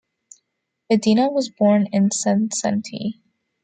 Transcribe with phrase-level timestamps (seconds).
[0.89, 3.21] Medina was born in Sensenti.